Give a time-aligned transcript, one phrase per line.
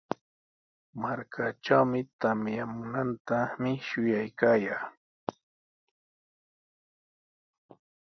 [1.01, 4.85] Markaatrawmi tamyamuntami shuyaykaayaa.